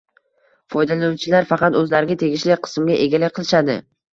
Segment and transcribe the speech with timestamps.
[0.75, 3.79] Foydalanuvchilar faqat o’zlariga tegishli qismga egalik qilishadi